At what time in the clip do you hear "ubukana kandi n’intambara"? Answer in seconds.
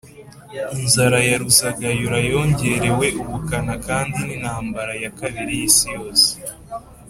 3.21-4.93